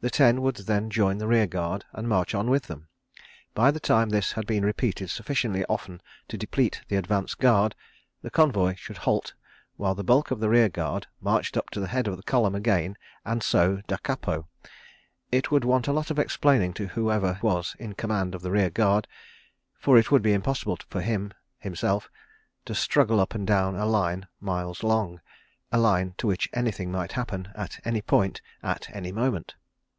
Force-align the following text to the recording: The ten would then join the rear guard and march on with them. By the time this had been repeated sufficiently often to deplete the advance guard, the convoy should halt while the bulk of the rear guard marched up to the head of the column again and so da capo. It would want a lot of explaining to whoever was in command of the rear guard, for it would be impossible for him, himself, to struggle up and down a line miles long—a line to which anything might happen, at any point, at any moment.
The 0.00 0.10
ten 0.10 0.42
would 0.42 0.54
then 0.58 0.90
join 0.90 1.18
the 1.18 1.26
rear 1.26 1.48
guard 1.48 1.84
and 1.92 2.08
march 2.08 2.32
on 2.32 2.48
with 2.48 2.68
them. 2.68 2.86
By 3.52 3.72
the 3.72 3.80
time 3.80 4.10
this 4.10 4.30
had 4.30 4.46
been 4.46 4.64
repeated 4.64 5.10
sufficiently 5.10 5.64
often 5.64 6.00
to 6.28 6.38
deplete 6.38 6.82
the 6.86 6.94
advance 6.94 7.34
guard, 7.34 7.74
the 8.22 8.30
convoy 8.30 8.76
should 8.76 8.98
halt 8.98 9.34
while 9.76 9.96
the 9.96 10.04
bulk 10.04 10.30
of 10.30 10.38
the 10.38 10.48
rear 10.48 10.68
guard 10.68 11.08
marched 11.20 11.56
up 11.56 11.70
to 11.70 11.80
the 11.80 11.88
head 11.88 12.06
of 12.06 12.16
the 12.16 12.22
column 12.22 12.54
again 12.54 12.96
and 13.24 13.42
so 13.42 13.82
da 13.88 13.96
capo. 13.96 14.46
It 15.32 15.50
would 15.50 15.64
want 15.64 15.88
a 15.88 15.92
lot 15.92 16.12
of 16.12 16.18
explaining 16.20 16.74
to 16.74 16.86
whoever 16.86 17.40
was 17.42 17.74
in 17.80 17.94
command 17.94 18.36
of 18.36 18.42
the 18.42 18.52
rear 18.52 18.70
guard, 18.70 19.08
for 19.80 19.98
it 19.98 20.12
would 20.12 20.22
be 20.22 20.32
impossible 20.32 20.78
for 20.88 21.00
him, 21.00 21.34
himself, 21.58 22.08
to 22.66 22.72
struggle 22.76 23.18
up 23.18 23.34
and 23.34 23.44
down 23.48 23.74
a 23.74 23.84
line 23.84 24.28
miles 24.38 24.84
long—a 24.84 25.76
line 25.76 26.14
to 26.18 26.28
which 26.28 26.48
anything 26.52 26.92
might 26.92 27.14
happen, 27.14 27.48
at 27.56 27.80
any 27.84 28.00
point, 28.00 28.40
at 28.62 28.88
any 28.94 29.10
moment. 29.10 29.56